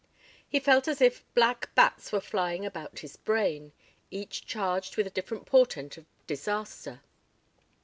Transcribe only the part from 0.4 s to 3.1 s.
He felt as if black bats were flying about